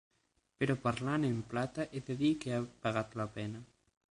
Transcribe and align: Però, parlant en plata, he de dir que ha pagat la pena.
Però, 0.63 0.75
parlant 0.85 1.27
en 1.29 1.37
plata, 1.51 1.87
he 1.93 2.01
de 2.09 2.17
dir 2.23 2.33
que 2.47 2.57
ha 2.57 2.63
pagat 2.89 3.15
la 3.23 3.29
pena. 3.39 3.65